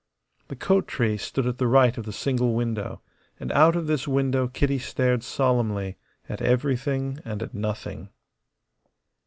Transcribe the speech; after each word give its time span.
The 0.47 0.55
coat 0.55 0.87
tree 0.87 1.15
stood 1.15 1.45
at 1.45 1.59
the 1.59 1.67
right 1.67 1.95
of 1.95 2.05
the 2.05 2.11
single 2.11 2.55
window, 2.55 3.03
and 3.39 3.51
out 3.51 3.75
of 3.75 3.85
this 3.85 4.07
window 4.07 4.47
Kitty 4.47 4.79
stared 4.79 5.21
solemnly, 5.21 5.95
at 6.27 6.41
everything 6.41 7.19
and 7.23 7.43
at 7.43 7.53
nothing. 7.53 8.09